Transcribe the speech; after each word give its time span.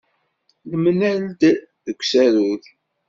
Nemlal-d 0.69 1.41
deg 1.85 1.99
usarug. 2.03 2.63